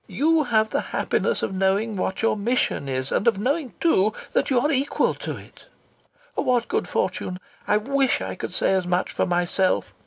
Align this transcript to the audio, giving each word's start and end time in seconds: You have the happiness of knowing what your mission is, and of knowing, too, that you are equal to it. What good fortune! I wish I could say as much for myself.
You 0.07 0.45
have 0.45 0.71
the 0.71 0.81
happiness 0.97 1.43
of 1.43 1.53
knowing 1.53 1.95
what 1.95 2.23
your 2.23 2.35
mission 2.35 2.89
is, 2.89 3.11
and 3.11 3.27
of 3.27 3.37
knowing, 3.37 3.75
too, 3.79 4.13
that 4.31 4.49
you 4.49 4.59
are 4.59 4.71
equal 4.71 5.13
to 5.13 5.37
it. 5.37 5.67
What 6.33 6.67
good 6.67 6.87
fortune! 6.87 7.39
I 7.67 7.77
wish 7.77 8.19
I 8.19 8.33
could 8.33 8.51
say 8.51 8.73
as 8.73 8.87
much 8.87 9.11
for 9.11 9.27
myself. 9.27 9.93